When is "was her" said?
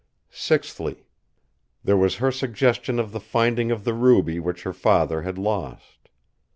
1.95-2.31